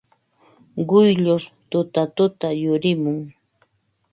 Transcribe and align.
Quyllur 0.89 1.41
tutatuta 1.69 2.47
yurimun. 2.63 3.19